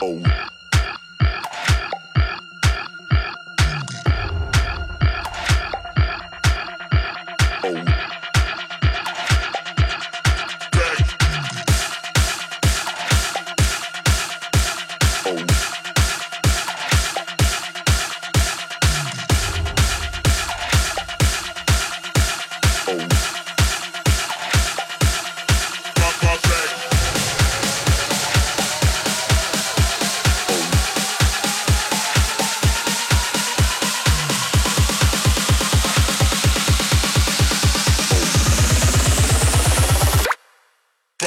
Oh. 0.00 0.37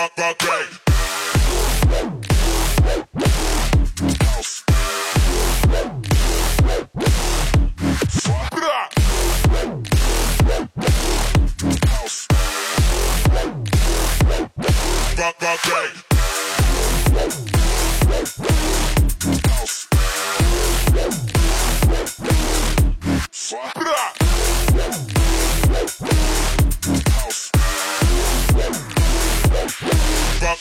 Fuck 0.00 0.16
that. 0.16 0.40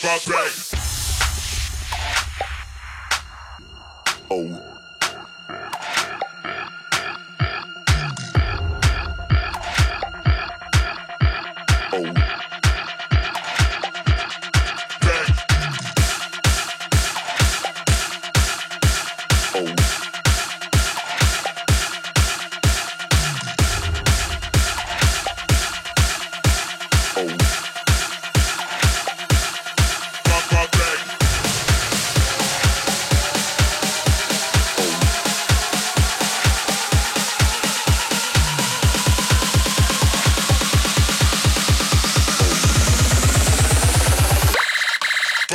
Papa 0.00 0.20
face. 0.20 0.77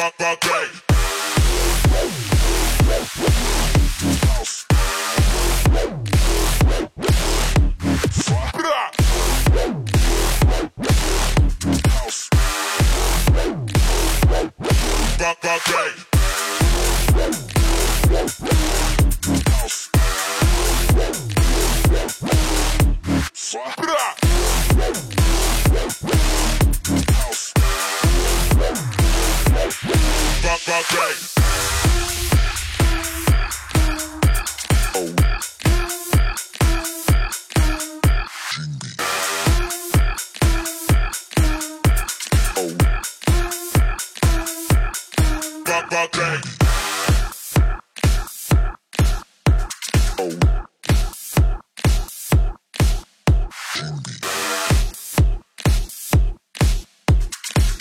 House. 0.04 0.44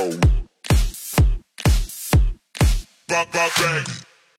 Oh 0.05 0.32
bang, 3.13 3.27
bang, 3.31 3.51
bang. 3.59 4.12